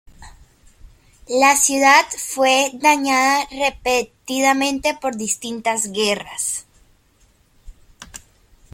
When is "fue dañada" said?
2.17-3.47